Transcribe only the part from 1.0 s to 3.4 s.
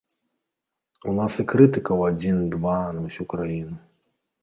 У нас і крытыкаў адзін-два на ўсю